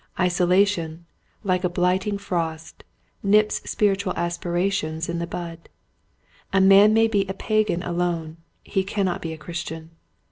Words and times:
Isolation, 0.19 1.05
like 1.43 1.63
a 1.63 1.69
blight 1.69 2.07
ing 2.07 2.17
frost, 2.17 2.83
nips 3.21 3.61
spiritual 3.69 4.13
aspirations 4.15 5.07
in 5.07 5.19
the 5.19 5.27
bud. 5.27 5.69
A 6.51 6.59
man 6.59 6.91
may 6.91 7.07
be 7.07 7.27
a 7.27 7.35
pagan 7.35 7.83
alone, 7.83 8.37
he 8.63 8.83
cannot 8.83 9.21
be 9.21 9.31
a 9.31 9.37
Christian. 9.37 9.91